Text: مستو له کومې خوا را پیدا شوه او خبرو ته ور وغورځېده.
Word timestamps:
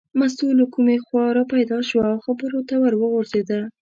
مستو 0.19 0.47
له 0.59 0.65
کومې 0.73 0.95
خوا 1.05 1.25
را 1.35 1.43
پیدا 1.53 1.77
شوه 1.89 2.05
او 2.11 2.17
خبرو 2.25 2.59
ته 2.67 2.75
ور 2.81 2.93
وغورځېده. 2.97 3.59